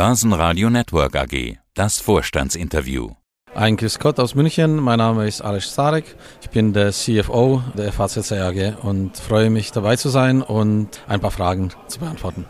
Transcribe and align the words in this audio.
Börsenradio 0.00 0.70
Network 0.70 1.14
AG. 1.14 1.58
Das 1.74 2.00
Vorstandsinterview. 2.00 3.10
Ein 3.54 3.76
Grüß 3.76 3.98
Gott 3.98 4.18
aus 4.18 4.34
München. 4.34 4.76
Mein 4.76 4.96
Name 4.96 5.28
ist 5.28 5.42
Alex 5.42 5.74
Zarek. 5.74 6.16
Ich 6.40 6.48
bin 6.48 6.72
der 6.72 6.92
CFO 6.92 7.62
der 7.76 7.92
FACC 7.92 8.32
AG 8.32 8.82
und 8.82 9.18
freue 9.18 9.50
mich 9.50 9.72
dabei 9.72 9.96
zu 9.96 10.08
sein 10.08 10.40
und 10.40 11.02
ein 11.06 11.20
paar 11.20 11.30
Fragen 11.30 11.68
zu 11.86 12.00
beantworten. 12.00 12.46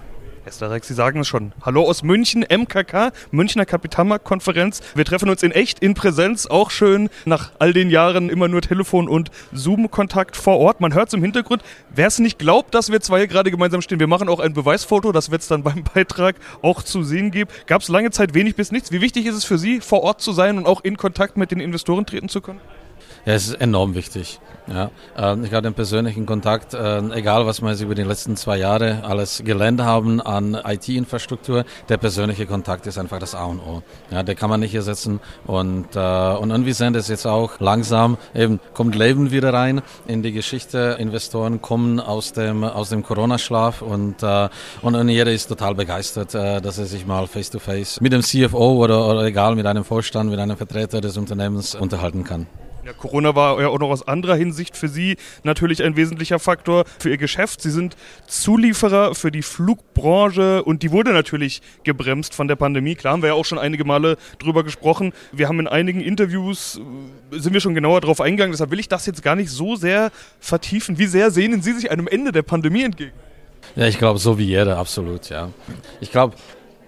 Herr 0.51 0.57
Starek, 0.57 0.85
Sie 0.85 0.95
sagen 0.95 1.21
es 1.21 1.29
schon. 1.29 1.53
Hallo 1.63 1.85
aus 1.85 2.03
München, 2.03 2.43
MKK, 2.43 3.13
Münchner 3.31 3.65
Kapitalmarktkonferenz. 3.67 4.81
Wir 4.97 5.05
treffen 5.05 5.31
uns 5.31 5.45
in 5.45 5.53
echt, 5.53 5.79
in 5.79 5.95
Präsenz, 5.95 6.47
auch 6.47 6.73
schön. 6.73 7.09
Nach 7.25 7.53
all 7.61 7.73
den 7.73 7.89
Jahren 7.89 8.29
immer 8.29 8.49
nur 8.49 8.61
Telefon- 8.61 9.07
und 9.07 9.31
Zoom-Kontakt 9.53 10.37
vor 10.37 10.59
Ort. 10.59 10.81
Man 10.81 10.93
hört 10.93 11.07
es 11.07 11.15
im 11.15 11.23
Hintergrund. 11.23 11.63
Wer 11.95 12.09
es 12.09 12.19
nicht 12.19 12.41
glaubt, 12.41 12.75
dass 12.75 12.91
wir 12.91 13.01
zwei 13.01 13.19
hier 13.19 13.29
gerade 13.29 13.53
gemeinsam 13.53 13.81
stehen, 13.81 14.01
wir 14.01 14.09
machen 14.09 14.29
auch 14.29 14.41
ein 14.41 14.53
Beweisfoto, 14.53 15.13
das 15.13 15.31
wird 15.31 15.43
es 15.43 15.47
dann 15.47 15.63
beim 15.63 15.85
Beitrag 15.85 16.35
auch 16.63 16.83
zu 16.83 17.05
sehen 17.05 17.31
geben. 17.31 17.49
Gab 17.67 17.83
es 17.83 17.89
lange 17.89 18.11
Zeit 18.11 18.35
wenig 18.35 18.57
bis 18.57 18.73
nichts. 18.73 18.91
Wie 18.91 19.01
wichtig 19.01 19.27
ist 19.27 19.37
es 19.37 19.45
für 19.45 19.57
Sie, 19.57 19.81
vor 19.81 20.03
Ort 20.03 20.21
zu 20.21 20.33
sein 20.33 20.59
und 20.59 20.67
auch 20.67 20.83
in 20.83 20.97
Kontakt 20.97 21.37
mit 21.37 21.53
den 21.53 21.61
Investoren 21.61 22.07
treten 22.07 22.29
zu 22.29 22.41
können? 22.41 22.61
Ja, 23.27 23.35
es 23.35 23.49
ist 23.49 23.61
enorm 23.61 23.95
wichtig. 23.95 24.41
Ja, 24.73 24.91
ähm, 25.17 25.43
ich 25.43 25.51
glaube, 25.51 25.63
den 25.63 25.75
persönlichen 25.75 26.27
Kontakt, 26.27 26.75
äh, 26.75 26.99
egal 27.13 27.45
was 27.45 27.61
wir 27.61 27.79
über 27.81 27.95
die 27.95 28.05
letzten 28.05 28.37
zwei 28.37 28.57
Jahre 28.57 29.03
alles 29.03 29.43
gelernt 29.45 29.83
haben 29.83 30.21
an 30.21 30.55
IT-Infrastruktur, 30.55 31.65
der 31.89 31.97
persönliche 31.97 32.47
Kontakt 32.47 32.87
ist 32.87 32.97
einfach 32.97 33.19
das 33.19 33.35
A 33.35 33.47
und 33.47 33.59
O. 33.61 33.83
Ja, 34.11 34.23
der 34.23 34.37
kann 34.37 34.49
man 34.49 34.61
nicht 34.61 34.75
ersetzen. 34.75 35.21
Und, 35.45 35.97
äh, 35.97 35.99
und 35.99 36.51
irgendwie 36.51 36.73
sehen 36.73 36.93
das 36.93 37.09
jetzt 37.09 37.27
auch 37.27 37.59
langsam, 37.59 38.17
eben 38.35 38.61
kommt 38.73 38.95
Leben 38.95 39.33
wieder 39.33 39.53
rein 39.53 39.83
in 40.07 40.23
die 40.23 40.33
Geschichte. 40.33 40.97
Investoren 41.01 41.61
kommen 41.61 41.99
aus 41.99 42.33
dem, 42.33 42.63
aus 42.63 42.91
dem 42.91 43.03
Corona-Schlaf 43.03 43.83
und, 43.83 44.23
äh, 44.23 44.49
und, 44.83 45.09
jeder 45.09 45.33
ist 45.33 45.49
total 45.49 45.75
begeistert, 45.75 46.35
dass 46.35 46.79
er 46.79 46.87
sich 46.87 47.07
mal 47.07 47.27
face-to-face 47.27 47.97
-face 47.97 48.03
mit 48.03 48.13
dem 48.13 48.23
CFO 48.23 48.75
oder, 48.75 49.09
oder 49.09 49.25
egal 49.25 49.57
mit 49.57 49.67
einem 49.67 49.83
Vorstand, 49.83 50.31
mit 50.31 50.39
einem 50.39 50.57
Vertreter 50.57 51.01
des 51.01 51.17
Unternehmens 51.17 51.75
unterhalten 51.75 52.23
kann. 52.23 52.47
Ja, 52.85 52.95
Corona 52.95 53.35
war 53.35 53.61
ja 53.61 53.69
auch 53.69 53.79
noch 53.79 53.91
aus 53.91 54.07
anderer 54.09 54.37
Hinsicht 54.37 54.77
für 54.77 54.89
Sie 54.89 55.17
natürlich 55.43 55.83
ein 55.83 55.97
wesentlicher 55.97 56.39
Faktor 56.39 56.85
für 56.99 57.11
Ihr 57.11 57.19
Geschäft. 57.19 57.61
Sie 57.61 57.71
sind 57.71 57.95
Zulieferer 58.27 59.15
für 59.15 59.31
die 59.31 59.43
Flugbranche 59.43 60.63
und 60.63 60.83
die 60.83 60.91
wurde 60.91 61.13
natürlich 61.13 61.61
gebremst 61.85 62.35
von 62.35 62.49
der 62.49 62.57
Pandemie. 62.57 62.95
Klar 62.95 63.13
haben 63.13 63.23
wir 63.23 63.29
ja 63.29 63.35
auch 63.35 63.45
schon 63.45 63.59
einige 63.59 63.85
Male 63.85 64.17
drüber 64.39 64.65
gesprochen. 64.65 65.13
Wir 65.31 65.49
haben 65.49 65.61
in 65.61 65.69
einigen 65.69 66.01
Interviews, 66.01 66.81
äh, 67.33 67.39
sind 67.39 67.53
wir 67.53 67.61
schon 67.61 67.75
genauer 67.75 68.01
darauf 68.01 68.21
eingegangen. 68.21 68.53
Deshalb 68.53 68.71
will 68.71 68.81
ich 68.81 68.89
das 68.89 69.05
jetzt 69.05 69.23
gar 69.23 69.37
nicht 69.37 69.51
so 69.51 69.77
sehr 69.77 70.11
vertiefen. 70.39 70.99
Wie 70.99 71.07
sehr 71.07 71.31
sehnen 71.31 71.61
Sie 71.61 71.73
sich 71.73 71.91
einem 71.91 72.09
Ende 72.09 72.33
der 72.33 72.43
Pandemie 72.43 72.83
entgegen? 72.85 73.13
Ja, 73.77 73.87
ich 73.87 73.99
glaube, 73.99 74.19
so 74.19 74.39
wie 74.39 74.45
jeder, 74.45 74.79
absolut, 74.79 75.29
ja. 75.29 75.51
Ich 76.01 76.11
glaube, 76.11 76.35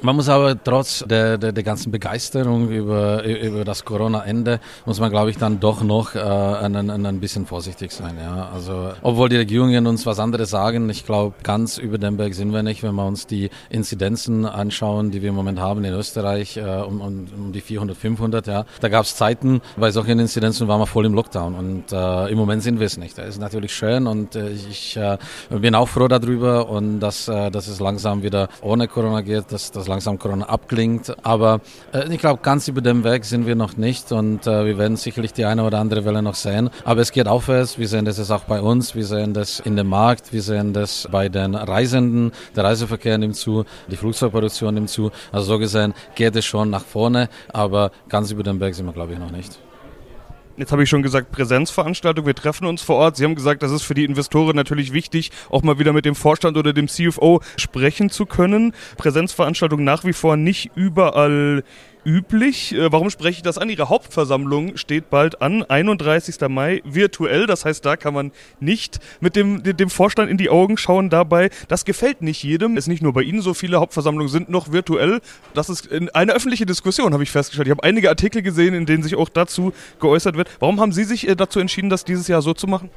man 0.02 0.16
muss 0.16 0.28
aber 0.28 0.62
trotz 0.62 1.04
der, 1.06 1.38
der, 1.38 1.52
der 1.52 1.62
ganzen 1.62 1.90
Begeisterung 1.92 2.70
über, 2.70 3.24
über 3.24 3.64
das 3.64 3.84
Corona-Ende, 3.84 4.60
muss 4.84 5.00
man, 5.00 5.10
glaube 5.10 5.30
ich, 5.30 5.38
dann 5.38 5.60
doch 5.60 5.82
noch 5.82 6.14
äh, 6.14 6.18
ein, 6.18 6.74
ein, 6.76 7.06
ein 7.06 7.20
bisschen 7.20 7.46
vorsichtig 7.46 7.92
sein. 7.92 8.16
Ja. 8.20 8.50
Also, 8.52 8.92
obwohl 9.02 9.28
die 9.28 9.36
Regierungen 9.36 9.86
uns 9.86 10.04
was 10.06 10.18
anderes 10.18 10.50
sagen, 10.50 10.88
ich 10.90 11.06
glaube, 11.06 11.34
ganz 11.42 11.78
über 11.78 11.98
den 11.98 12.16
Berg 12.16 12.34
sind 12.34 12.52
wir 12.52 12.62
nicht, 12.62 12.82
wenn 12.82 12.94
wir 12.94 13.06
uns 13.06 13.26
die 13.26 13.50
Inzidenzen 13.70 14.44
anschauen, 14.44 15.10
die 15.10 15.22
wir 15.22 15.30
im 15.30 15.34
Moment 15.34 15.60
haben 15.60 15.84
in 15.84 15.94
Österreich, 15.94 16.56
äh, 16.56 16.60
um, 16.60 17.00
um, 17.00 17.26
um 17.36 17.52
die 17.52 17.60
400, 17.60 17.96
500. 17.96 18.46
Ja. 18.46 18.64
Da 18.80 18.88
gab 18.88 19.04
es 19.04 19.16
Zeiten, 19.16 19.60
bei 19.76 19.90
solchen 19.90 20.18
Inzidenzen 20.18 20.68
waren 20.68 20.80
wir 20.80 20.86
voll 20.86 21.06
im 21.06 21.14
Lockdown 21.14 21.54
und 21.54 21.92
äh, 21.92 22.30
im 22.30 22.38
Moment 22.38 22.62
sind 22.62 22.80
wir 22.80 22.86
es 22.86 22.96
nicht. 22.96 23.18
Das 23.18 23.28
ist 23.28 23.38
natürlich 23.38 23.74
schön 23.74 24.06
und 24.06 24.34
äh, 24.34 24.50
ich 24.50 24.96
äh, 24.96 25.18
bin 25.50 25.74
auch 25.74 25.88
froh 25.88 26.08
darüber 26.08 26.68
und 26.68 27.00
dass, 27.00 27.28
äh, 27.28 27.50
dass 27.50 27.68
es 27.68 27.80
langsam 27.80 28.22
wieder 28.22 28.48
ohne 28.60 28.88
Corona 28.88 29.20
geht, 29.20 29.52
dass 29.52 29.70
das 29.70 29.88
langsam 29.92 30.18
Corona 30.18 30.46
abklingt. 30.46 31.14
Aber 31.22 31.60
äh, 31.92 32.12
ich 32.12 32.18
glaube, 32.18 32.40
ganz 32.42 32.68
über 32.68 32.80
dem 32.80 33.04
Weg 33.04 33.24
sind 33.24 33.46
wir 33.46 33.54
noch 33.54 33.76
nicht 33.76 34.12
und 34.12 34.46
äh, 34.46 34.64
wir 34.66 34.78
werden 34.78 34.96
sicherlich 34.96 35.32
die 35.32 35.44
eine 35.44 35.64
oder 35.64 35.78
andere 35.78 36.04
Welle 36.04 36.22
noch 36.22 36.34
sehen. 36.34 36.70
Aber 36.84 37.00
es 37.00 37.12
geht 37.12 37.28
aufwärts. 37.28 37.78
Wir 37.78 37.88
sehen 37.88 38.04
das 38.04 38.18
jetzt 38.18 38.30
auch 38.30 38.44
bei 38.44 38.60
uns. 38.60 38.94
Wir 38.94 39.04
sehen 39.04 39.34
das 39.34 39.60
in 39.60 39.76
dem 39.76 39.88
Markt. 39.88 40.32
Wir 40.32 40.42
sehen 40.42 40.72
das 40.72 41.08
bei 41.10 41.28
den 41.28 41.54
Reisenden. 41.54 42.32
Der 42.56 42.64
Reiseverkehr 42.64 43.18
nimmt 43.18 43.36
zu, 43.36 43.64
die 43.88 43.96
Flugzeugproduktion 43.96 44.74
nimmt 44.74 44.90
zu. 44.90 45.10
Also 45.30 45.46
so 45.46 45.58
gesehen 45.58 45.94
geht 46.14 46.34
es 46.36 46.44
schon 46.44 46.70
nach 46.70 46.84
vorne. 46.84 47.28
Aber 47.52 47.90
ganz 48.08 48.30
über 48.30 48.42
dem 48.42 48.60
Weg 48.60 48.74
sind 48.74 48.86
wir, 48.86 48.92
glaube 48.92 49.12
ich, 49.12 49.18
noch 49.18 49.30
nicht. 49.30 49.58
Jetzt 50.56 50.70
habe 50.70 50.82
ich 50.82 50.90
schon 50.90 51.02
gesagt, 51.02 51.32
Präsenzveranstaltung, 51.32 52.26
wir 52.26 52.34
treffen 52.34 52.66
uns 52.66 52.82
vor 52.82 52.96
Ort. 52.96 53.16
Sie 53.16 53.24
haben 53.24 53.34
gesagt, 53.34 53.62
das 53.62 53.72
ist 53.72 53.82
für 53.82 53.94
die 53.94 54.04
Investoren 54.04 54.54
natürlich 54.54 54.92
wichtig, 54.92 55.30
auch 55.48 55.62
mal 55.62 55.78
wieder 55.78 55.94
mit 55.94 56.04
dem 56.04 56.14
Vorstand 56.14 56.58
oder 56.58 56.74
dem 56.74 56.88
CFO 56.88 57.40
sprechen 57.56 58.10
zu 58.10 58.26
können. 58.26 58.74
Präsenzveranstaltung 58.98 59.82
nach 59.82 60.04
wie 60.04 60.12
vor 60.12 60.36
nicht 60.36 60.70
überall 60.74 61.64
üblich. 62.04 62.74
Äh, 62.74 62.92
warum 62.92 63.10
spreche 63.10 63.38
ich 63.38 63.42
das 63.42 63.58
an? 63.58 63.68
Ihre 63.70 63.88
Hauptversammlung 63.88 64.76
steht 64.76 65.10
bald 65.10 65.42
an, 65.42 65.62
31. 65.62 66.48
Mai, 66.48 66.82
virtuell. 66.84 67.46
Das 67.46 67.64
heißt, 67.64 67.84
da 67.84 67.96
kann 67.96 68.14
man 68.14 68.32
nicht 68.60 69.00
mit 69.20 69.36
dem, 69.36 69.62
dem 69.62 69.90
Vorstand 69.90 70.30
in 70.30 70.36
die 70.36 70.50
Augen 70.50 70.76
schauen 70.76 71.10
dabei. 71.10 71.50
Das 71.68 71.84
gefällt 71.84 72.22
nicht 72.22 72.42
jedem. 72.42 72.76
Ist 72.76 72.88
nicht 72.88 73.02
nur 73.02 73.12
bei 73.12 73.22
Ihnen 73.22 73.42
so. 73.42 73.54
Viele 73.54 73.80
Hauptversammlungen 73.80 74.30
sind 74.30 74.48
noch 74.48 74.72
virtuell. 74.72 75.20
Das 75.54 75.68
ist 75.68 75.88
eine 76.14 76.32
öffentliche 76.32 76.66
Diskussion, 76.66 77.12
habe 77.12 77.22
ich 77.22 77.30
festgestellt. 77.30 77.68
Ich 77.68 77.72
habe 77.72 77.84
einige 77.84 78.08
Artikel 78.08 78.42
gesehen, 78.42 78.74
in 78.74 78.86
denen 78.86 79.02
sich 79.02 79.16
auch 79.16 79.28
dazu 79.28 79.72
geäußert 80.00 80.36
wird. 80.36 80.48
Warum 80.60 80.80
haben 80.80 80.92
Sie 80.92 81.04
sich 81.04 81.28
äh, 81.28 81.36
dazu 81.36 81.60
entschieden, 81.60 81.90
das 81.90 82.04
dieses 82.04 82.28
Jahr 82.28 82.42
so 82.42 82.54
zu 82.54 82.66
machen? 82.66 82.90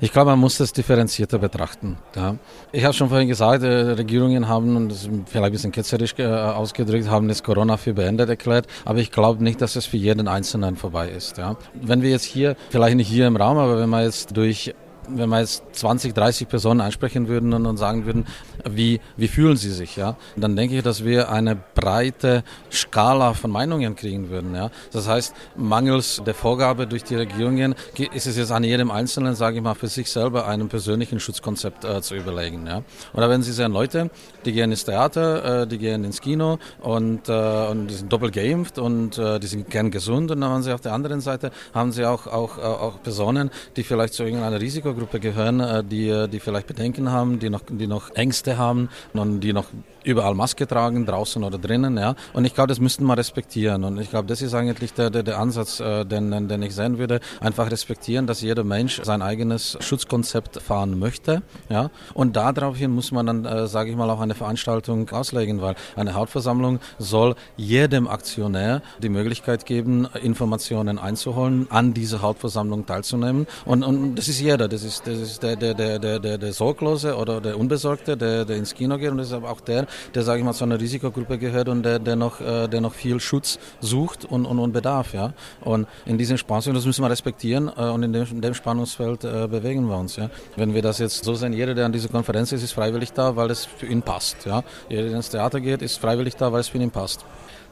Ich 0.00 0.12
glaube, 0.12 0.30
man 0.30 0.38
muss 0.38 0.58
das 0.58 0.72
differenzierter 0.72 1.38
betrachten. 1.38 1.98
Ja. 2.16 2.36
Ich 2.72 2.84
habe 2.84 2.94
schon 2.94 3.08
vorhin 3.08 3.28
gesagt, 3.28 3.62
äh, 3.62 3.92
Regierungen 3.92 4.48
haben, 4.48 4.76
und 4.76 4.88
das 4.90 5.02
ist 5.02 5.10
vielleicht 5.26 5.46
ein 5.46 5.52
bisschen 5.52 5.72
ketzerisch 5.72 6.14
äh, 6.18 6.26
ausgedrückt, 6.26 7.08
haben 7.08 7.28
das 7.28 7.42
Corona 7.42 7.76
für 7.76 7.94
beendet 7.94 8.28
erklärt, 8.28 8.66
aber 8.84 8.98
ich 8.98 9.10
glaube 9.10 9.42
nicht, 9.42 9.60
dass 9.60 9.76
es 9.76 9.86
für 9.86 9.96
jeden 9.96 10.28
Einzelnen 10.28 10.76
vorbei 10.76 11.08
ist. 11.08 11.38
Ja. 11.38 11.56
Wenn 11.74 12.02
wir 12.02 12.10
jetzt 12.10 12.24
hier, 12.24 12.56
vielleicht 12.70 12.96
nicht 12.96 13.08
hier 13.08 13.26
im 13.26 13.36
Raum, 13.36 13.58
aber 13.58 13.78
wenn 13.78 13.90
wir 13.90 14.02
jetzt 14.02 14.36
durch 14.36 14.74
wenn 15.08 15.28
wir 15.28 15.40
jetzt 15.40 15.62
20, 15.72 16.14
30 16.14 16.48
Personen 16.48 16.80
ansprechen 16.80 17.28
würden 17.28 17.52
und 17.54 17.76
sagen 17.76 18.06
würden, 18.06 18.26
wie, 18.68 19.00
wie 19.16 19.28
fühlen 19.28 19.56
sie 19.56 19.70
sich, 19.70 19.96
ja, 19.96 20.16
dann 20.36 20.56
denke 20.56 20.76
ich, 20.76 20.82
dass 20.82 21.04
wir 21.04 21.30
eine 21.30 21.56
breite 21.74 22.44
Skala 22.70 23.34
von 23.34 23.50
Meinungen 23.50 23.96
kriegen 23.96 24.30
würden, 24.30 24.54
ja. 24.54 24.70
Das 24.92 25.08
heißt, 25.08 25.34
mangels 25.56 26.22
der 26.26 26.34
Vorgabe 26.34 26.86
durch 26.86 27.04
die 27.04 27.16
Regierungen 27.16 27.74
ist 28.12 28.26
es 28.26 28.36
jetzt 28.36 28.52
an 28.52 28.64
jedem 28.64 28.90
Einzelnen, 28.90 29.34
sage 29.34 29.56
ich 29.56 29.62
mal, 29.62 29.74
für 29.74 29.88
sich 29.88 30.10
selber 30.10 30.46
einen 30.46 30.68
persönlichen 30.68 31.20
Schutzkonzept 31.20 31.84
äh, 31.84 32.00
zu 32.02 32.14
überlegen, 32.14 32.66
ja. 32.66 32.82
Oder 33.12 33.28
wenn 33.28 33.42
Sie 33.42 33.52
sehen, 33.52 33.72
Leute, 33.72 34.10
die 34.44 34.52
gehen 34.52 34.70
ins 34.70 34.84
Theater, 34.84 35.62
äh, 35.62 35.66
die 35.66 35.78
gehen 35.78 36.04
ins 36.04 36.20
Kino 36.20 36.58
und, 36.80 37.28
äh, 37.28 37.66
und 37.68 37.88
die 37.88 37.94
sind 37.94 38.12
doppelt 38.12 38.34
geimpft 38.34 38.78
und 38.78 39.18
äh, 39.18 39.38
die 39.38 39.46
sind 39.46 39.70
gern 39.70 39.90
gesund 39.90 40.30
und 40.30 40.40
dann 40.40 40.50
haben 40.50 40.62
Sie 40.62 40.72
auf 40.72 40.80
der 40.80 40.92
anderen 40.92 41.20
Seite, 41.20 41.50
haben 41.72 41.92
Sie 41.92 42.04
auch, 42.04 42.26
auch, 42.26 42.58
auch 42.58 43.02
Personen, 43.02 43.50
die 43.76 43.82
vielleicht 43.82 44.14
zu 44.14 44.24
irgendeiner 44.24 44.60
Risiko 44.60 44.93
Risikogruppe 44.94 45.20
gehören, 45.20 45.60
äh, 45.60 45.84
die, 45.84 46.08
äh, 46.08 46.28
die 46.28 46.40
vielleicht 46.40 46.66
Bedenken 46.66 47.10
haben, 47.10 47.38
die 47.38 47.50
noch, 47.50 47.62
die 47.68 47.86
noch 47.86 48.14
Ängste 48.14 48.58
haben 48.58 48.88
und 49.12 49.40
die 49.40 49.52
noch 49.52 49.66
überall 50.04 50.34
Maske 50.34 50.66
tragen, 50.66 51.06
draußen 51.06 51.42
oder 51.42 51.58
drinnen. 51.58 51.96
Ja. 51.98 52.14
Und 52.32 52.44
ich 52.44 52.54
glaube, 52.54 52.68
das 52.68 52.80
müssten 52.80 53.04
wir 53.06 53.16
respektieren. 53.16 53.84
Und 53.84 53.98
ich 53.98 54.10
glaube, 54.10 54.28
das 54.28 54.42
ist 54.42 54.54
eigentlich 54.54 54.92
der, 54.92 55.10
der, 55.10 55.22
der 55.22 55.38
Ansatz, 55.38 55.80
äh, 55.80 56.04
den, 56.04 56.48
den 56.48 56.62
ich 56.62 56.74
sehen 56.74 56.98
würde. 56.98 57.20
Einfach 57.40 57.70
respektieren, 57.70 58.26
dass 58.26 58.40
jeder 58.40 58.64
Mensch 58.64 59.00
sein 59.02 59.22
eigenes 59.22 59.76
Schutzkonzept 59.80 60.60
fahren 60.62 60.98
möchte. 60.98 61.42
Ja. 61.68 61.90
Und 62.12 62.36
daraufhin 62.36 62.90
muss 62.90 63.12
man 63.12 63.26
dann, 63.26 63.44
äh, 63.44 63.66
sage 63.66 63.90
ich 63.90 63.96
mal, 63.96 64.10
auch 64.10 64.20
eine 64.20 64.34
Veranstaltung 64.34 65.08
auslegen, 65.10 65.60
weil 65.60 65.74
eine 65.96 66.14
Hauptversammlung 66.14 66.80
soll 66.98 67.34
jedem 67.56 68.06
Aktionär 68.06 68.82
die 69.02 69.08
Möglichkeit 69.08 69.66
geben, 69.66 70.06
Informationen 70.22 70.98
einzuholen, 70.98 71.66
an 71.70 71.94
dieser 71.94 72.22
Hauptversammlung 72.22 72.86
teilzunehmen. 72.86 73.46
Und, 73.64 73.82
und 73.82 74.16
das 74.16 74.28
ist 74.28 74.40
jeder. 74.40 74.68
Das 74.68 74.82
ist, 74.82 75.06
das 75.06 75.18
ist 75.18 75.42
der, 75.42 75.56
der, 75.56 75.74
der, 75.74 75.98
der, 75.98 76.18
der, 76.18 76.38
der 76.38 76.52
Sorglose 76.52 77.16
oder 77.16 77.40
der 77.40 77.58
Unbesorgte, 77.58 78.16
der, 78.16 78.44
der 78.44 78.56
ins 78.56 78.74
Kino 78.74 78.98
geht. 78.98 79.10
Und 79.10 79.18
das 79.18 79.28
ist 79.28 79.32
aber 79.32 79.50
auch 79.50 79.60
der, 79.60 79.86
der, 80.14 80.22
sage 80.22 80.38
ich 80.38 80.44
mal, 80.44 80.52
zu 80.52 80.64
einer 80.64 80.80
Risikogruppe 80.80 81.38
gehört 81.38 81.68
und 81.68 81.82
der, 81.82 81.98
der, 81.98 82.16
noch, 82.16 82.40
äh, 82.40 82.68
der 82.68 82.80
noch 82.80 82.94
viel 82.94 83.20
Schutz 83.20 83.58
sucht 83.80 84.24
und, 84.24 84.46
und, 84.46 84.58
und 84.58 84.72
bedarf. 84.72 85.14
Ja? 85.14 85.32
Und 85.60 85.86
in 86.06 86.18
diesem 86.18 86.36
Spannungsfeld, 86.36 86.76
das 86.76 86.86
müssen 86.86 87.02
wir 87.02 87.10
respektieren 87.10 87.70
äh, 87.76 87.82
und 87.82 88.02
in 88.02 88.12
dem, 88.12 88.26
in 88.30 88.40
dem 88.40 88.54
Spannungsfeld 88.54 89.24
äh, 89.24 89.46
bewegen 89.48 89.88
wir 89.88 89.96
uns. 89.96 90.16
Ja? 90.16 90.30
Wenn 90.56 90.74
wir 90.74 90.82
das 90.82 90.98
jetzt 90.98 91.24
so 91.24 91.34
sehen, 91.34 91.52
jeder, 91.52 91.74
der 91.74 91.86
an 91.86 91.92
dieser 91.92 92.08
Konferenz 92.08 92.52
ist, 92.52 92.62
ist 92.62 92.72
freiwillig 92.72 93.12
da, 93.12 93.36
weil 93.36 93.50
es 93.50 93.64
für 93.64 93.86
ihn 93.86 94.02
passt. 94.02 94.44
Ja? 94.44 94.62
Jeder, 94.88 95.04
der 95.04 95.16
ins 95.16 95.30
Theater 95.30 95.60
geht, 95.60 95.82
ist 95.82 95.98
freiwillig 95.98 96.36
da, 96.36 96.52
weil 96.52 96.60
es 96.60 96.68
für 96.68 96.78
ihn 96.78 96.90
passt. 96.90 97.24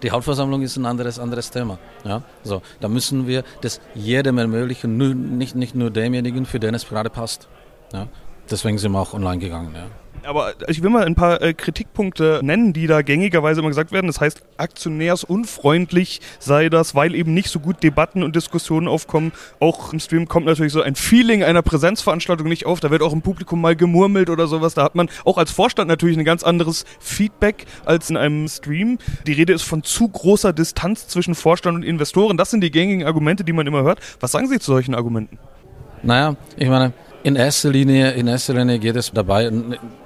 Die 0.02 0.10
Hauptversammlung 0.10 0.62
ist 0.62 0.76
ein 0.76 0.86
anderes, 0.86 1.18
anderes 1.18 1.50
Thema. 1.50 1.78
Ja? 2.04 2.22
So, 2.42 2.62
da 2.80 2.88
müssen 2.88 3.26
wir 3.26 3.44
das 3.60 3.80
jedem 3.94 4.38
ermöglichen, 4.38 4.96
nicht, 5.38 5.54
nicht 5.54 5.74
nur 5.74 5.90
demjenigen, 5.90 6.44
für 6.44 6.58
den 6.58 6.74
es 6.74 6.88
gerade 6.88 7.08
passt. 7.08 7.48
Ja? 7.92 8.08
Deswegen 8.50 8.78
sind 8.78 8.92
wir 8.92 9.00
auch 9.00 9.14
online 9.14 9.38
gegangen. 9.38 9.74
Ja. 9.74 9.86
Aber 10.24 10.54
ich 10.68 10.82
will 10.82 10.90
mal 10.90 11.04
ein 11.04 11.14
paar 11.14 11.42
äh, 11.42 11.52
Kritikpunkte 11.54 12.40
nennen, 12.42 12.72
die 12.72 12.86
da 12.86 13.02
gängigerweise 13.02 13.60
immer 13.60 13.68
gesagt 13.68 13.92
werden. 13.92 14.06
Das 14.06 14.20
heißt, 14.20 14.42
aktionärsunfreundlich 14.56 16.20
sei 16.38 16.68
das, 16.68 16.94
weil 16.94 17.14
eben 17.14 17.34
nicht 17.34 17.48
so 17.48 17.58
gut 17.60 17.82
Debatten 17.82 18.22
und 18.22 18.36
Diskussionen 18.36 18.88
aufkommen. 18.88 19.32
Auch 19.60 19.92
im 19.92 20.00
Stream 20.00 20.28
kommt 20.28 20.46
natürlich 20.46 20.72
so 20.72 20.82
ein 20.82 20.94
Feeling 20.94 21.42
einer 21.42 21.62
Präsenzveranstaltung 21.62 22.48
nicht 22.48 22.66
auf. 22.66 22.80
Da 22.80 22.90
wird 22.90 23.02
auch 23.02 23.12
im 23.12 23.22
Publikum 23.22 23.60
mal 23.60 23.74
gemurmelt 23.74 24.30
oder 24.30 24.46
sowas. 24.46 24.74
Da 24.74 24.84
hat 24.84 24.94
man 24.94 25.08
auch 25.24 25.38
als 25.38 25.50
Vorstand 25.50 25.88
natürlich 25.88 26.16
ein 26.16 26.24
ganz 26.24 26.42
anderes 26.42 26.84
Feedback 27.00 27.66
als 27.84 28.10
in 28.10 28.16
einem 28.16 28.46
Stream. 28.48 28.98
Die 29.26 29.32
Rede 29.32 29.52
ist 29.52 29.62
von 29.62 29.82
zu 29.82 30.08
großer 30.08 30.52
Distanz 30.52 31.08
zwischen 31.08 31.34
Vorstand 31.34 31.76
und 31.76 31.82
Investoren. 31.82 32.36
Das 32.36 32.50
sind 32.50 32.62
die 32.62 32.70
gängigen 32.70 33.06
Argumente, 33.06 33.44
die 33.44 33.52
man 33.52 33.66
immer 33.66 33.82
hört. 33.82 33.98
Was 34.20 34.32
sagen 34.32 34.48
Sie 34.48 34.58
zu 34.58 34.72
solchen 34.72 34.94
Argumenten? 34.94 35.38
Naja, 36.02 36.36
ich 36.56 36.68
meine, 36.68 36.92
in 37.22 37.36
erster 37.36 37.70
Linie, 37.70 38.10
in 38.12 38.26
erster 38.26 38.54
Linie 38.54 38.78
geht 38.78 38.96
es 38.96 39.12
dabei, 39.12 39.50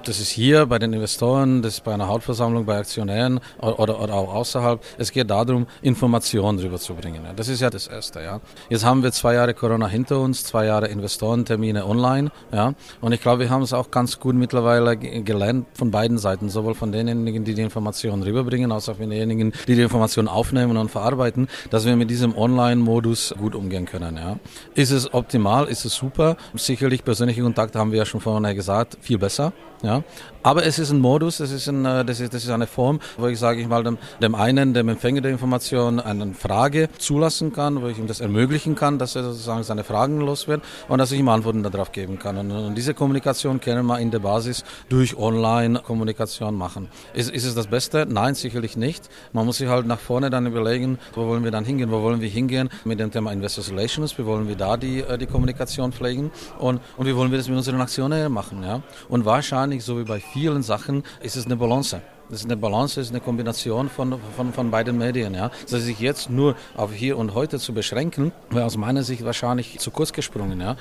das 0.07 0.21
ist 0.21 0.29
hier 0.29 0.65
bei 0.65 0.79
den 0.79 0.93
Investoren, 0.93 1.61
das 1.61 1.75
ist 1.75 1.83
bei 1.83 1.93
einer 1.93 2.07
Hauptversammlung, 2.07 2.65
bei 2.65 2.77
Aktionären 2.77 3.41
oder, 3.59 4.01
oder 4.01 4.13
auch 4.13 4.33
außerhalb. 4.33 4.81
Es 4.97 5.11
geht 5.11 5.29
darum, 5.29 5.67
Informationen 5.81 6.59
rüberzubringen. 6.59 7.21
Das 7.35 7.49
ist 7.49 7.59
ja 7.59 7.69
das 7.69 7.87
Erste. 7.87 8.21
Ja. 8.21 8.39
Jetzt 8.69 8.85
haben 8.85 9.03
wir 9.03 9.11
zwei 9.11 9.33
Jahre 9.33 9.53
Corona 9.53 9.87
hinter 9.87 10.19
uns, 10.19 10.45
zwei 10.45 10.65
Jahre 10.65 10.87
Investorentermine 10.87 11.85
online. 11.85 12.31
Ja. 12.53 12.73
Und 13.01 13.11
ich 13.11 13.21
glaube, 13.21 13.41
wir 13.41 13.49
haben 13.49 13.63
es 13.63 13.73
auch 13.73 13.91
ganz 13.91 14.19
gut 14.19 14.35
mittlerweile 14.35 14.95
gelernt 14.95 15.67
von 15.73 15.91
beiden 15.91 16.17
Seiten, 16.17 16.49
sowohl 16.49 16.73
von 16.73 16.91
denjenigen, 16.91 17.43
die 17.43 17.53
die 17.53 17.61
Informationen 17.61 18.23
rüberbringen, 18.23 18.71
als 18.71 18.87
auch 18.87 18.95
von 18.95 19.09
denjenigen, 19.09 19.51
die 19.67 19.75
die 19.75 19.81
Informationen 19.81 20.29
aufnehmen 20.29 20.77
und 20.77 20.89
verarbeiten, 20.89 21.49
dass 21.69 21.85
wir 21.85 21.97
mit 21.97 22.09
diesem 22.09 22.37
Online-Modus 22.37 23.35
gut 23.37 23.55
umgehen 23.55 23.85
können. 23.85 24.15
Ja. 24.15 24.37
Ist 24.73 24.91
es 24.91 25.13
optimal? 25.13 25.65
Ist 25.65 25.83
es 25.83 25.95
super? 25.95 26.37
Sicherlich 26.55 27.03
persönliche 27.03 27.41
Kontakte 27.41 27.77
haben 27.77 27.91
wir 27.91 27.99
ja 27.99 28.05
schon 28.05 28.21
vorhin 28.21 28.55
gesagt, 28.55 28.97
viel 29.01 29.17
besser. 29.17 29.51
Ja. 29.83 30.03
Aber 30.43 30.65
es 30.65 30.79
ist 30.79 30.91
ein 30.91 30.99
Modus, 30.99 31.41
es 31.41 31.51
ist, 31.51 31.67
ein, 31.67 31.83
äh, 31.83 32.05
das 32.05 32.21
ist, 32.21 32.33
das 32.33 32.43
ist 32.45 32.49
eine 32.49 32.67
Form, 32.67 32.99
wo 33.17 33.27
ich, 33.27 33.37
sage 33.37 33.59
ich 33.59 33.67
mal, 33.67 33.83
dem, 33.83 33.97
dem 34.21 34.33
einen, 34.33 34.73
dem 34.73 34.87
Empfänger 34.87 35.19
der 35.19 35.31
Information, 35.31 35.99
eine 35.99 36.33
Frage 36.33 36.87
zulassen 36.99 37.51
kann, 37.51 37.81
wo 37.81 37.87
ich 37.87 37.99
ihm 37.99 38.07
das 38.07 38.21
ermöglichen 38.21 38.73
kann, 38.75 38.97
dass 38.97 39.15
er 39.15 39.23
sozusagen 39.23 39.63
seine 39.63 39.83
Fragen 39.83 40.21
los 40.21 40.47
wird 40.47 40.63
und 40.87 40.99
dass 40.99 41.11
ich 41.11 41.19
ihm 41.19 41.27
Antworten 41.27 41.63
darauf 41.63 41.91
geben 41.91 42.17
kann. 42.17 42.37
Und, 42.37 42.51
und 42.51 42.75
diese 42.75 42.93
Kommunikation 42.93 43.59
können 43.59 43.85
wir 43.85 43.99
in 43.99 44.09
der 44.09 44.19
Basis 44.19 44.63
durch 44.87 45.17
Online-Kommunikation 45.17 46.55
machen. 46.55 46.87
Ist, 47.13 47.29
ist 47.29 47.45
es 47.45 47.53
das 47.53 47.67
Beste? 47.67 48.05
Nein, 48.09 48.33
sicherlich 48.35 48.77
nicht. 48.77 49.09
Man 49.33 49.45
muss 49.45 49.57
sich 49.57 49.67
halt 49.67 49.85
nach 49.85 49.99
vorne 49.99 50.29
dann 50.29 50.47
überlegen, 50.47 50.97
wo 51.13 51.27
wollen 51.27 51.43
wir 51.43 51.51
dann 51.51 51.65
hingehen, 51.65 51.91
wo 51.91 52.01
wollen 52.01 52.21
wir 52.21 52.29
hingehen 52.29 52.69
mit 52.85 53.01
dem 53.01 53.11
Thema 53.11 53.33
Investor 53.33 53.67
Relations, 53.67 54.17
wie 54.17 54.25
wollen 54.25 54.47
wir 54.47 54.55
da 54.55 54.77
die, 54.77 55.01
äh, 55.01 55.17
die 55.17 55.25
Kommunikation 55.27 55.91
pflegen 55.91 56.31
und, 56.57 56.79
und 56.95 57.05
wie 57.05 57.15
wollen 57.17 57.31
wir 57.31 57.37
das 57.37 57.49
mit 57.49 57.57
unseren 57.57 57.81
Aktionen 57.81 58.31
machen. 58.31 58.63
Ja? 58.63 58.81
Und 59.09 59.25
wahrscheinlich, 59.25 59.66
so 59.83 59.99
wie 59.99 60.03
bei 60.03 60.19
vielen 60.19 60.63
Sachen 60.63 61.03
ist 61.21 61.35
es 61.35 61.45
eine 61.45 61.57
Balance. 61.57 62.01
Das 62.29 62.39
ist 62.41 62.45
eine 62.45 62.57
Balance, 62.57 62.95
das 62.95 63.07
ist 63.07 63.11
eine 63.11 63.21
Kombination 63.21 63.89
von, 63.89 64.19
von, 64.35 64.51
von 64.51 64.69
beiden 64.69 64.97
Medien. 64.97 65.33
Ja. 65.33 65.49
Also 65.63 65.79
sich 65.79 65.99
jetzt 65.99 66.29
nur 66.29 66.55
auf 66.75 66.91
hier 66.91 67.17
und 67.17 67.33
heute 67.33 67.57
zu 67.57 67.73
beschränken, 67.73 68.33
wäre 68.49 68.65
aus 68.65 68.75
meiner 68.75 69.03
Sicht 69.03 69.23
wahrscheinlich 69.23 69.79
zu 69.79 69.91
kurz 69.91 70.11
gesprungen. 70.11 70.59
Ja. 70.59 70.75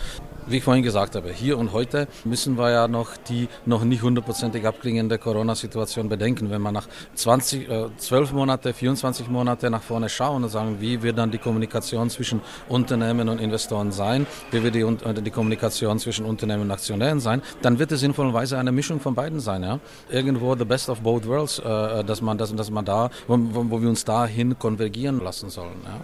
Wie 0.49 0.59
ich 0.59 0.65
vorhin 0.65 0.83
gesagt 0.83 1.15
habe, 1.15 1.33
hier 1.33 1.57
und 1.59 1.73
heute 1.73 2.09
müssen 2.25 2.59
wir 2.59 2.71
ja 2.71 2.89
noch 2.89 3.17
die 3.17 3.49
noch 3.65 3.85
nicht 3.85 4.03
hundertprozentig 4.03 4.67
abklingende 4.67 5.19
Corona-Situation 5.19 6.09
bedenken. 6.09 6.51
Wenn 6.51 6.63
wir 6.63 6.73
nach 6.73 6.89
20, 7.15 7.69
äh, 7.69 7.89
12 7.97 8.33
Monate, 8.33 8.73
24 8.73 9.29
Monate 9.29 9.71
nach 9.71 9.83
vorne 9.83 10.09
schauen 10.09 10.43
und 10.43 10.51
sagen, 10.51 10.77
wie 10.81 11.03
wird 11.03 11.19
dann 11.19 11.31
die 11.31 11.39
Kommunikation 11.39 12.11
zwischen 12.11 12.41
Unternehmen 12.69 13.29
und 13.29 13.41
Investoren 13.41 13.93
sein, 13.93 14.27
wie 14.51 14.63
wird 14.65 14.75
die, 14.75 14.81
äh, 14.81 15.23
die 15.23 15.31
Kommunikation 15.31 16.01
zwischen 16.01 16.25
Unternehmen 16.25 16.63
und 16.63 16.71
Aktionären 16.73 17.21
sein, 17.21 17.41
dann 17.63 17.79
wird 17.79 17.93
es 17.93 18.01
sinnvollerweise 18.01 18.59
eine 18.59 18.73
Mischung 18.73 18.99
von 18.99 19.15
beiden 19.15 19.39
sein. 19.39 19.63
Ja. 19.63 19.79
Irgendwo 20.11 20.57
the 20.57 20.65
best 20.65 20.89
of 20.89 21.01
both 21.01 21.27
worlds, 21.27 21.36
äh, 21.37 22.05
dass 22.05 22.21
man, 22.23 22.39
dass, 22.39 22.55
dass 22.55 22.71
man 22.71 22.85
da, 22.85 23.11
wo, 23.27 23.39
wo 23.39 23.81
wir 23.81 23.89
uns 23.89 24.05
dahin 24.05 24.59
konvergieren 24.59 25.23
lassen 25.23 25.51
sollen. 25.51 25.77
Ja. 25.85 26.01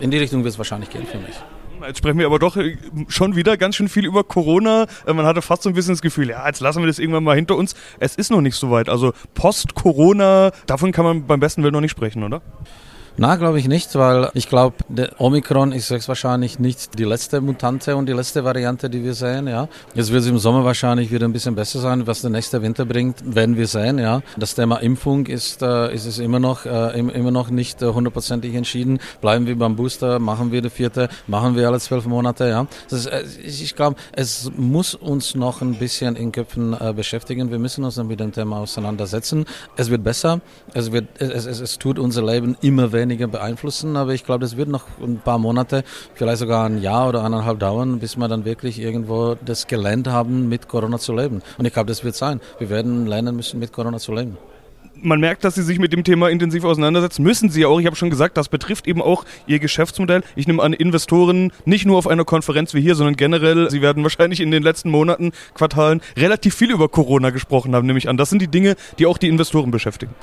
In 0.00 0.10
die 0.10 0.18
Richtung 0.18 0.44
wird 0.44 0.52
es 0.52 0.58
wahrscheinlich 0.58 0.90
gehen 0.90 1.06
für 1.06 1.18
mich. 1.18 1.36
Jetzt 1.86 1.98
sprechen 1.98 2.18
wir 2.18 2.26
aber 2.26 2.38
doch 2.38 2.56
äh, 2.56 2.76
schon 3.08 3.34
wieder 3.34 3.56
ganz 3.56 3.76
schön 3.76 3.88
viel 3.88 4.04
über 4.04 4.24
Corona. 4.24 4.86
Äh, 5.06 5.12
man 5.12 5.26
hatte 5.26 5.42
fast 5.42 5.62
so 5.62 5.68
ein 5.68 5.74
bisschen 5.74 5.94
das 5.94 6.02
Gefühl, 6.02 6.30
ja, 6.30 6.46
jetzt 6.46 6.60
lassen 6.60 6.80
wir 6.80 6.86
das 6.86 6.98
irgendwann 6.98 7.24
mal 7.24 7.36
hinter 7.36 7.56
uns. 7.56 7.74
Es 7.98 8.14
ist 8.16 8.30
noch 8.30 8.40
nicht 8.40 8.56
so 8.56 8.70
weit. 8.70 8.88
Also 8.88 9.12
Post-Corona, 9.34 10.52
davon 10.66 10.92
kann 10.92 11.04
man 11.04 11.26
beim 11.26 11.40
besten 11.40 11.62
Willen 11.62 11.72
noch 11.72 11.80
nicht 11.80 11.90
sprechen, 11.90 12.22
oder? 12.22 12.42
Na, 13.18 13.36
glaube 13.36 13.58
ich 13.58 13.68
nicht, 13.68 13.94
weil 13.94 14.30
ich 14.32 14.48
glaube, 14.48 14.76
der 14.88 15.20
Omikron 15.20 15.72
ist 15.72 15.90
wahrscheinlich 16.08 16.58
nicht 16.58 16.98
die 16.98 17.04
letzte 17.04 17.42
Mutante 17.42 17.94
und 17.94 18.06
die 18.08 18.14
letzte 18.14 18.42
Variante, 18.42 18.88
die 18.88 19.04
wir 19.04 19.12
sehen. 19.12 19.48
Ja, 19.48 19.68
jetzt 19.94 20.10
wird 20.10 20.22
es 20.22 20.28
im 20.28 20.38
Sommer 20.38 20.64
wahrscheinlich 20.64 21.12
wieder 21.12 21.28
ein 21.28 21.32
bisschen 21.34 21.54
besser 21.54 21.80
sein, 21.80 22.06
was 22.06 22.22
der 22.22 22.30
nächste 22.30 22.62
Winter 22.62 22.86
bringt, 22.86 23.18
werden 23.22 23.58
wir 23.58 23.66
sehen. 23.66 23.98
Ja, 23.98 24.22
das 24.38 24.54
Thema 24.54 24.76
Impfung 24.78 25.26
ist 25.26 25.60
äh, 25.60 25.94
ist 25.94 26.06
es 26.06 26.18
immer 26.20 26.40
noch 26.40 26.64
äh, 26.64 26.98
immer 26.98 27.30
noch 27.30 27.50
nicht 27.50 27.82
äh, 27.82 27.86
hundertprozentig 27.88 28.54
entschieden. 28.54 28.98
Bleiben 29.20 29.46
wir 29.46 29.58
beim 29.58 29.76
Booster, 29.76 30.18
machen 30.18 30.50
wir 30.50 30.62
die 30.62 30.70
vierte, 30.70 31.10
machen 31.26 31.54
wir 31.54 31.68
alle 31.68 31.80
zwölf 31.80 32.06
Monate. 32.06 32.48
Ja, 32.48 32.66
ist, 32.90 33.06
äh, 33.06 33.24
ich 33.44 33.76
glaube, 33.76 33.96
es 34.12 34.50
muss 34.56 34.94
uns 34.94 35.34
noch 35.34 35.60
ein 35.60 35.74
bisschen 35.74 36.16
in 36.16 36.32
Köpfen 36.32 36.74
äh, 36.80 36.94
beschäftigen. 36.94 37.50
Wir 37.50 37.58
müssen 37.58 37.84
uns 37.84 37.96
dann 37.96 38.06
mit 38.06 38.20
dem 38.20 38.32
Thema 38.32 38.60
auseinandersetzen. 38.60 39.44
Es 39.76 39.90
wird 39.90 40.02
besser. 40.02 40.40
Es 40.72 40.92
wird 40.92 41.08
es, 41.18 41.44
es, 41.44 41.60
es 41.60 41.78
tut 41.78 41.98
unser 41.98 42.24
Leben 42.24 42.56
immer 42.62 42.90
weniger 42.90 43.01
weniger 43.02 43.26
beeinflussen, 43.26 43.96
aber 43.96 44.14
ich 44.14 44.24
glaube, 44.24 44.40
das 44.40 44.56
wird 44.56 44.68
noch 44.68 44.84
ein 45.02 45.18
paar 45.18 45.38
Monate, 45.38 45.84
vielleicht 46.14 46.38
sogar 46.38 46.66
ein 46.66 46.80
Jahr 46.80 47.08
oder 47.08 47.24
eineinhalb 47.24 47.58
dauern, 47.58 47.98
bis 47.98 48.16
wir 48.16 48.28
dann 48.28 48.44
wirklich 48.44 48.80
irgendwo 48.80 49.36
das 49.44 49.66
gelernt 49.66 50.08
haben, 50.08 50.48
mit 50.48 50.68
Corona 50.68 50.98
zu 50.98 51.14
leben. 51.14 51.42
Und 51.58 51.64
ich 51.66 51.72
glaube, 51.72 51.88
das 51.88 52.04
wird 52.04 52.14
sein. 52.14 52.40
Wir 52.58 52.70
werden 52.70 53.06
lernen 53.06 53.36
müssen, 53.36 53.58
mit 53.58 53.72
Corona 53.72 53.98
zu 53.98 54.12
leben 54.12 54.38
man 55.04 55.20
merkt, 55.20 55.44
dass 55.44 55.54
Sie 55.54 55.62
sich 55.62 55.78
mit 55.78 55.92
dem 55.92 56.04
Thema 56.04 56.30
intensiv 56.30 56.64
auseinandersetzen. 56.64 57.22
Müssen 57.22 57.50
Sie 57.50 57.64
auch. 57.64 57.80
Ich 57.80 57.86
habe 57.86 57.96
schon 57.96 58.10
gesagt, 58.10 58.36
das 58.36 58.48
betrifft 58.48 58.86
eben 58.86 59.02
auch 59.02 59.24
Ihr 59.46 59.58
Geschäftsmodell. 59.58 60.22
Ich 60.36 60.46
nehme 60.46 60.62
an, 60.62 60.72
Investoren 60.72 61.52
nicht 61.64 61.86
nur 61.86 61.98
auf 61.98 62.06
einer 62.06 62.24
Konferenz 62.24 62.74
wie 62.74 62.80
hier, 62.80 62.94
sondern 62.94 63.16
generell, 63.16 63.70
Sie 63.70 63.82
werden 63.82 64.02
wahrscheinlich 64.02 64.40
in 64.40 64.50
den 64.50 64.62
letzten 64.62 64.90
Monaten, 64.90 65.32
Quartalen 65.54 66.00
relativ 66.16 66.54
viel 66.54 66.70
über 66.70 66.88
Corona 66.88 67.30
gesprochen 67.30 67.74
haben, 67.74 67.86
nehme 67.86 67.98
ich 67.98 68.08
an. 68.08 68.16
Das 68.16 68.30
sind 68.30 68.42
die 68.42 68.48
Dinge, 68.48 68.76
die 68.98 69.06
auch 69.06 69.18
die 69.18 69.28
Investoren 69.28 69.70
beschäftigen. 69.70 70.14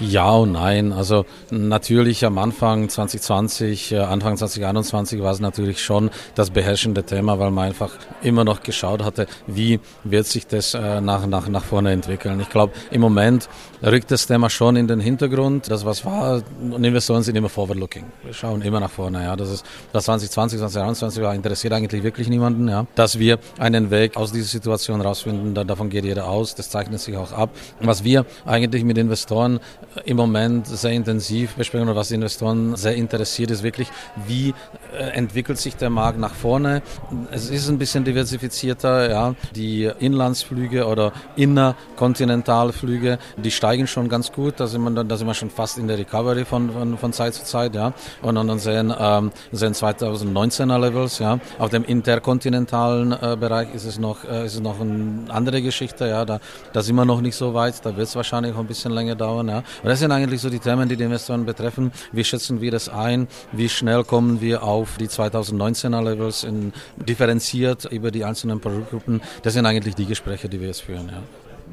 Ja 0.00 0.30
und 0.30 0.52
nein. 0.52 0.92
Also 0.92 1.24
natürlich 1.50 2.24
am 2.24 2.38
Anfang 2.38 2.88
2020, 2.88 3.92
äh, 3.92 3.98
Anfang 3.98 4.36
2021 4.36 5.20
war 5.22 5.32
es 5.32 5.40
natürlich 5.40 5.82
schon 5.82 6.10
das 6.36 6.50
beherrschende 6.50 7.02
Thema, 7.02 7.40
weil 7.40 7.50
man 7.50 7.66
einfach 7.66 7.90
immer 8.22 8.44
noch 8.44 8.62
geschaut 8.62 9.02
hatte, 9.02 9.26
wie 9.48 9.80
wird 10.04 10.26
sich 10.26 10.46
das 10.46 10.74
äh, 10.74 11.00
nach, 11.00 11.26
nach, 11.26 11.48
nach 11.48 11.64
vorne 11.64 11.90
entwickeln. 11.90 12.38
Ich 12.40 12.48
glaube, 12.48 12.74
im 12.92 13.00
Moment 13.00 13.48
rückt 13.82 14.10
das 14.12 14.26
Thema 14.28 14.50
schon 14.50 14.76
in 14.76 14.86
den 14.86 15.00
Hintergrund. 15.00 15.68
Das, 15.68 15.84
was 15.84 16.04
war, 16.04 16.42
und 16.60 16.84
Investoren 16.84 17.24
sind 17.24 17.34
immer 17.34 17.48
forward-looking. 17.48 18.04
Wir 18.22 18.34
schauen 18.34 18.62
immer 18.62 18.78
nach 18.78 18.90
vorne. 18.90 19.24
Ja. 19.24 19.34
Das 19.34 19.50
ist, 19.50 19.66
das 19.92 20.04
2020, 20.04 20.60
2021 20.60 21.22
war, 21.22 21.34
interessiert 21.34 21.72
eigentlich 21.72 22.04
wirklich 22.04 22.28
niemanden. 22.28 22.68
Ja. 22.68 22.86
Dass 22.94 23.18
wir 23.18 23.38
einen 23.58 23.90
Weg 23.90 24.16
aus 24.16 24.30
dieser 24.30 24.46
Situation 24.46 25.00
rausfinden, 25.00 25.54
davon 25.66 25.90
geht 25.90 26.04
jeder 26.04 26.28
aus. 26.28 26.54
Das 26.54 26.70
zeichnet 26.70 27.00
sich 27.00 27.16
auch 27.16 27.32
ab. 27.32 27.50
Was 27.80 28.04
wir 28.04 28.26
eigentlich 28.46 28.84
mit 28.84 28.96
Investoren 28.96 29.58
im 30.04 30.16
Moment 30.16 30.66
sehr 30.66 30.92
intensiv 30.92 31.54
besprechen 31.54 31.88
oder 31.88 31.96
was 31.96 32.10
Investoren 32.10 32.76
sehr 32.76 32.94
interessiert, 32.94 33.50
ist 33.50 33.62
wirklich, 33.62 33.88
wie 34.26 34.54
äh, 34.92 35.10
entwickelt 35.10 35.58
sich 35.58 35.76
der 35.76 35.90
Markt 35.90 36.18
nach 36.18 36.34
vorne. 36.34 36.82
Es 37.30 37.50
ist 37.50 37.68
ein 37.68 37.78
bisschen 37.78 38.04
diversifizierter, 38.04 39.10
ja. 39.10 39.34
Die 39.54 39.90
Inlandsflüge 39.98 40.86
oder 40.86 41.12
innerkontinentalflüge, 41.36 43.18
die 43.36 43.50
steigen 43.50 43.86
schon 43.86 44.08
ganz 44.08 44.32
gut. 44.32 44.54
Da 44.58 44.66
sind 44.66 44.82
wir, 44.82 45.04
da 45.04 45.16
sind 45.16 45.26
wir 45.26 45.34
schon 45.34 45.50
fast 45.50 45.78
in 45.78 45.88
der 45.88 45.98
Recovery 45.98 46.44
von, 46.44 46.70
von, 46.70 46.98
von 46.98 47.12
Zeit 47.12 47.34
zu 47.34 47.44
Zeit, 47.44 47.74
ja. 47.74 47.92
Und 48.22 48.34
dann 48.34 48.58
sehen, 48.58 48.92
ähm, 48.98 49.30
sehen 49.52 49.72
2019er 49.72 50.78
Levels, 50.78 51.18
ja. 51.18 51.38
Auf 51.58 51.70
dem 51.70 51.84
interkontinentalen 51.84 53.12
äh, 53.12 53.36
Bereich 53.38 53.74
ist 53.74 53.84
es 53.84 53.98
noch, 53.98 54.24
äh, 54.24 54.46
ist 54.46 54.54
es 54.54 54.60
noch 54.60 54.80
eine 54.80 55.24
andere 55.28 55.62
Geschichte, 55.62 56.08
ja. 56.08 56.24
Da, 56.24 56.40
da 56.72 56.82
sind 56.82 56.96
wir 56.96 57.04
noch 57.04 57.20
nicht 57.20 57.36
so 57.36 57.54
weit. 57.54 57.84
Da 57.84 57.96
wird 57.96 58.08
es 58.08 58.16
wahrscheinlich 58.16 58.52
noch 58.52 58.60
ein 58.60 58.66
bisschen 58.66 58.92
länger 58.92 59.14
dauern, 59.14 59.48
ja. 59.48 59.62
Und 59.82 59.88
das 59.88 60.00
sind 60.00 60.12
eigentlich 60.12 60.40
so 60.40 60.50
die 60.50 60.58
Themen, 60.58 60.88
die 60.88 60.96
die 60.96 61.04
Investoren 61.04 61.44
betreffen. 61.44 61.92
Wie 62.12 62.24
schätzen 62.24 62.60
wir 62.60 62.70
das 62.70 62.88
ein? 62.88 63.28
Wie 63.52 63.68
schnell 63.68 64.04
kommen 64.04 64.40
wir 64.40 64.62
auf 64.62 64.96
die 64.98 65.08
2019er 65.08 66.02
Levels 66.02 66.44
in, 66.44 66.72
differenziert 66.96 67.84
über 67.86 68.10
die 68.10 68.24
einzelnen 68.24 68.60
Produktgruppen? 68.60 69.20
Das 69.42 69.54
sind 69.54 69.66
eigentlich 69.66 69.94
die 69.94 70.06
Gespräche, 70.06 70.48
die 70.48 70.60
wir 70.60 70.68
jetzt 70.68 70.82
führen. 70.82 71.08
Ja 71.08 71.22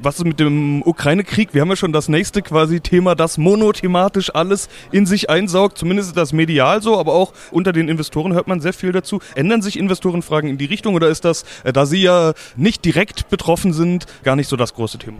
was 0.02 0.18
ist 0.18 0.24
mit 0.24 0.40
dem 0.40 0.82
Ukraine-Krieg? 0.82 1.54
Wir 1.54 1.62
haben 1.62 1.68
ja 1.68 1.76
schon 1.76 1.92
das 1.92 2.08
nächste 2.08 2.42
quasi 2.42 2.80
Thema, 2.80 3.14
das 3.14 3.38
monothematisch 3.38 4.34
alles 4.34 4.68
in 4.92 5.06
sich 5.06 5.30
einsaugt. 5.30 5.78
Zumindest 5.78 6.10
ist 6.10 6.16
das 6.16 6.32
medial 6.32 6.82
so, 6.82 6.98
aber 6.98 7.14
auch 7.14 7.32
unter 7.50 7.72
den 7.72 7.88
Investoren 7.88 8.32
hört 8.34 8.46
man 8.46 8.60
sehr 8.60 8.72
viel 8.72 8.92
dazu. 8.92 9.20
Ändern 9.34 9.62
sich 9.62 9.78
Investorenfragen 9.78 10.50
in 10.50 10.58
die 10.58 10.66
Richtung 10.66 10.94
oder 10.94 11.08
ist 11.08 11.24
das, 11.24 11.44
äh, 11.64 11.72
da 11.72 11.86
Sie 11.86 12.02
ja 12.02 12.34
nicht 12.56 12.84
direkt 12.84 13.28
betroffen 13.28 13.72
sind, 13.72 14.06
gar 14.22 14.36
nicht 14.36 14.48
so 14.48 14.56
das 14.56 14.74
große 14.74 14.98
Thema? 14.98 15.18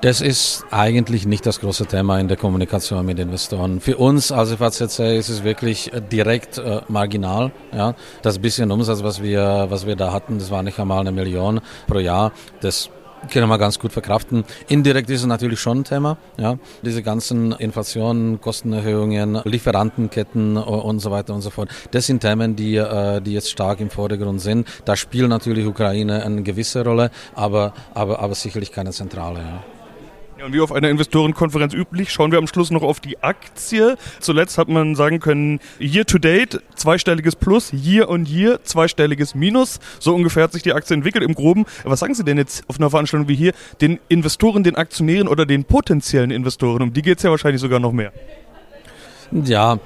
Das 0.00 0.22
ist 0.22 0.64
eigentlich 0.70 1.26
nicht 1.26 1.44
das 1.44 1.60
große 1.60 1.84
Thema 1.84 2.18
in 2.18 2.26
der 2.26 2.38
Kommunikation 2.38 3.04
mit 3.04 3.18
Investoren. 3.18 3.80
Für 3.80 3.98
uns 3.98 4.32
als 4.32 4.50
FACC 4.54 5.18
ist 5.18 5.28
es 5.28 5.44
wirklich 5.44 5.92
äh, 5.92 6.00
direkt 6.00 6.56
äh, 6.56 6.80
marginal. 6.88 7.52
Ja. 7.70 7.94
Das 8.22 8.38
bisschen 8.38 8.70
Umsatz, 8.70 9.02
was 9.02 9.22
wir, 9.22 9.66
was 9.68 9.86
wir 9.86 9.96
da 9.96 10.10
hatten, 10.10 10.38
das 10.38 10.50
war 10.50 10.62
nicht 10.62 10.78
einmal 10.80 11.00
eine 11.00 11.12
Million 11.12 11.60
pro 11.86 11.98
Jahr. 11.98 12.32
Das 12.62 12.88
können 13.30 13.50
wir 13.50 13.58
ganz 13.58 13.78
gut 13.78 13.92
verkraften. 13.92 14.44
Indirekt 14.68 15.10
ist 15.10 15.20
es 15.20 15.26
natürlich 15.26 15.60
schon 15.60 15.80
ein 15.80 15.84
Thema. 15.84 16.16
Ja. 16.38 16.56
Diese 16.82 17.02
ganzen 17.02 17.52
Inflationen, 17.52 18.40
Kostenerhöhungen, 18.40 19.42
Lieferantenketten 19.44 20.56
und 20.56 21.00
so 21.00 21.10
weiter 21.10 21.34
und 21.34 21.42
so 21.42 21.50
fort. 21.50 21.68
Das 21.90 22.06
sind 22.06 22.20
Themen, 22.20 22.56
die, 22.56 22.76
äh, 22.76 23.20
die 23.20 23.34
jetzt 23.34 23.50
stark 23.50 23.80
im 23.80 23.90
Vordergrund 23.90 24.40
sind. 24.40 24.66
Da 24.86 24.96
spielt 24.96 25.28
natürlich 25.28 25.66
Ukraine 25.66 26.24
eine 26.24 26.42
gewisse 26.42 26.82
Rolle, 26.82 27.10
aber, 27.34 27.74
aber, 27.92 28.20
aber 28.20 28.34
sicherlich 28.34 28.72
keine 28.72 28.92
zentrale. 28.92 29.40
Ja. 29.40 29.62
Ja, 30.40 30.46
und 30.46 30.54
wie 30.54 30.60
auf 30.62 30.72
einer 30.72 30.88
Investorenkonferenz 30.88 31.74
üblich, 31.74 32.10
schauen 32.10 32.32
wir 32.32 32.38
am 32.38 32.46
Schluss 32.46 32.70
noch 32.70 32.80
auf 32.80 32.98
die 32.98 33.22
Aktie. 33.22 33.98
Zuletzt 34.20 34.56
hat 34.56 34.70
man 34.70 34.94
sagen 34.94 35.20
können, 35.20 35.60
year 35.78 36.06
to 36.06 36.16
date, 36.16 36.62
zweistelliges 36.76 37.36
Plus, 37.36 37.74
year 37.74 38.08
on 38.08 38.24
year, 38.24 38.58
zweistelliges 38.64 39.34
Minus. 39.34 39.80
So 39.98 40.14
ungefähr 40.14 40.44
hat 40.44 40.52
sich 40.52 40.62
die 40.62 40.72
Aktie 40.72 40.94
entwickelt 40.94 41.24
im 41.24 41.34
Groben. 41.34 41.66
Was 41.84 42.00
sagen 42.00 42.14
Sie 42.14 42.24
denn 42.24 42.38
jetzt 42.38 42.64
auf 42.68 42.78
einer 42.78 42.88
Veranstaltung 42.88 43.28
wie 43.28 43.34
hier 43.34 43.52
den 43.82 44.00
Investoren, 44.08 44.64
den 44.64 44.76
Aktionären 44.76 45.28
oder 45.28 45.44
den 45.44 45.64
potenziellen 45.64 46.30
Investoren? 46.30 46.80
Um 46.80 46.94
die 46.94 47.02
geht 47.02 47.18
es 47.18 47.22
ja 47.22 47.28
wahrscheinlich 47.28 47.60
sogar 47.60 47.78
noch 47.78 47.92
mehr. 47.92 48.10
Ja, 49.32 49.78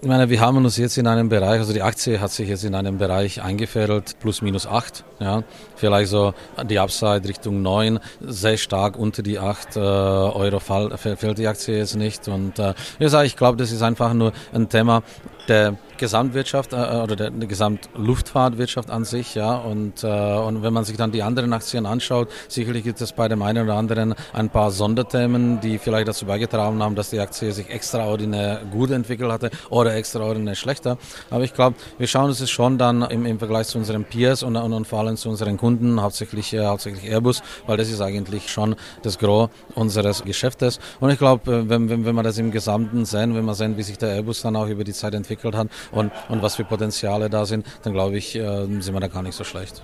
ich 0.00 0.06
meine, 0.06 0.30
wir 0.30 0.40
haben 0.40 0.56
uns 0.58 0.76
jetzt 0.76 0.96
in 0.96 1.06
einem 1.06 1.28
Bereich, 1.28 1.58
also 1.58 1.72
die 1.72 1.82
Aktie 1.82 2.20
hat 2.20 2.30
sich 2.30 2.48
jetzt 2.48 2.64
in 2.64 2.74
einem 2.74 2.98
Bereich 2.98 3.42
eingefädelt, 3.42 4.16
plus 4.20 4.42
minus 4.42 4.66
8. 4.66 5.04
Ja. 5.18 5.42
Vielleicht 5.74 6.10
so 6.10 6.34
die 6.68 6.78
Upside 6.78 7.28
Richtung 7.28 7.62
9, 7.62 7.98
sehr 8.20 8.56
stark 8.58 8.96
unter 8.96 9.22
die 9.22 9.38
8 9.38 9.76
äh, 9.76 9.80
Euro 9.80 10.60
fall, 10.60 10.96
fällt 10.96 11.38
die 11.38 11.48
Aktie 11.48 11.78
jetzt 11.78 11.96
nicht. 11.96 12.28
Und 12.28 12.58
äh, 12.60 12.74
ich 12.98 13.36
glaube, 13.36 13.56
das 13.56 13.72
ist 13.72 13.82
einfach 13.82 14.14
nur 14.14 14.32
ein 14.52 14.68
Thema 14.68 15.02
der 15.48 15.76
Gesamtwirtschaft 15.98 16.72
äh, 16.72 16.76
oder 16.76 17.16
der, 17.16 17.30
der 17.30 17.48
Gesamtluftfahrtwirtschaft 17.48 18.90
an 18.90 19.04
sich, 19.04 19.34
ja. 19.34 19.56
Und, 19.56 20.04
äh, 20.04 20.06
und 20.06 20.62
wenn 20.62 20.72
man 20.72 20.84
sich 20.84 20.96
dann 20.96 21.10
die 21.10 21.22
anderen 21.22 21.52
Aktien 21.52 21.86
anschaut, 21.86 22.28
sicherlich 22.48 22.84
gibt 22.84 23.00
es 23.00 23.12
bei 23.12 23.28
dem 23.28 23.42
einen 23.42 23.64
oder 23.64 23.76
anderen 23.76 24.14
ein 24.32 24.50
paar 24.50 24.70
Sonderthemen, 24.70 25.60
die 25.60 25.78
vielleicht 25.78 26.08
dazu 26.08 26.26
beigetragen 26.26 26.82
haben, 26.82 26.94
dass 26.94 27.10
die 27.10 27.18
Aktie 27.18 27.52
sich 27.52 27.68
extraordinär 27.70 28.62
gut 28.70 28.90
entwickelt 28.90 29.30
hatte 29.30 29.50
oder 29.70 29.94
extraordinär 29.94 30.54
schlechter. 30.54 30.98
Aber 31.30 31.44
ich 31.44 31.54
glaube, 31.54 31.76
wir 31.98 32.06
schauen 32.06 32.30
es 32.30 32.48
schon 32.48 32.78
dann 32.78 33.02
im, 33.02 33.26
im 33.26 33.38
Vergleich 33.38 33.66
zu 33.66 33.78
unseren 33.78 34.04
Peers 34.04 34.42
und, 34.42 34.56
und, 34.56 34.72
und 34.72 34.86
vor 34.86 35.00
allem 35.00 35.16
zu 35.16 35.28
unseren 35.28 35.56
Kunden, 35.56 36.00
hauptsächlich, 36.00 36.54
äh, 36.54 36.64
hauptsächlich 36.64 37.10
Airbus, 37.10 37.42
weil 37.66 37.76
das 37.76 37.90
ist 37.90 38.00
eigentlich 38.00 38.50
schon 38.50 38.76
das 39.02 39.18
Gros 39.18 39.50
unseres 39.74 40.22
Geschäftes. 40.22 40.78
Und 41.00 41.10
ich 41.10 41.18
glaube, 41.18 41.52
äh, 41.52 41.68
wenn, 41.68 41.90
wenn, 41.90 42.04
wenn 42.04 42.14
wir 42.14 42.22
das 42.22 42.38
im 42.38 42.52
Gesamten 42.52 43.04
sehen, 43.04 43.34
wenn 43.34 43.44
wir 43.44 43.54
sehen, 43.54 43.76
wie 43.76 43.82
sich 43.82 43.98
der 43.98 44.10
Airbus 44.10 44.42
dann 44.42 44.54
auch 44.54 44.68
über 44.68 44.84
die 44.84 44.92
Zeit 44.92 45.14
entwickelt 45.14 45.37
hat, 45.44 45.68
und, 45.92 46.12
und 46.28 46.42
was 46.42 46.56
für 46.56 46.64
Potenziale 46.64 47.30
da 47.30 47.46
sind, 47.46 47.66
dann 47.82 47.92
glaube 47.92 48.16
ich, 48.16 48.36
äh, 48.36 48.66
sind 48.80 48.92
wir 48.92 49.00
da 49.00 49.08
gar 49.08 49.22
nicht 49.22 49.34
so 49.34 49.44
schlecht. 49.44 49.82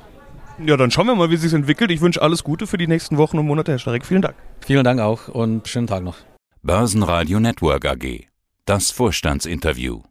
Ja, 0.65 0.77
dann 0.77 0.91
schauen 0.91 1.07
wir 1.07 1.17
mal, 1.17 1.31
wie 1.31 1.37
sich 1.37 1.53
entwickelt. 1.53 1.91
Ich 1.91 2.01
wünsche 2.01 2.23
alles 2.23 2.45
Gute 2.45 2.67
für 2.67 2.79
die 2.79 2.87
nächsten 2.87 3.19
Wochen 3.19 3.39
und 3.39 3.47
Monate, 3.47 3.73
Herr 3.73 3.79
Starek. 3.79 4.07
Vielen 4.07 4.23
Dank. 4.23 4.37
Vielen 4.61 4.85
Dank 4.85 5.01
auch 5.01 5.29
und 5.29 5.67
schönen 5.67 5.89
Tag 5.89 6.05
noch. 6.05 6.17
Börsenradio 6.63 7.41
Network 7.41 7.85
AG. 7.85 8.29
Das 8.65 8.91
Vorstandsinterview. 8.93 10.05